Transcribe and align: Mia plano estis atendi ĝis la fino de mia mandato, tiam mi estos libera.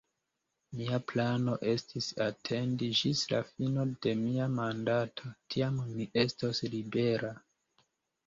Mia 0.77 0.99
plano 1.09 1.53
estis 1.73 2.05
atendi 2.27 2.87
ĝis 3.01 3.19
la 3.33 3.41
fino 3.51 3.85
de 4.05 4.13
mia 4.21 4.47
mandato, 4.55 5.33
tiam 5.55 5.77
mi 5.99 6.07
estos 6.23 6.63
libera. 6.77 7.31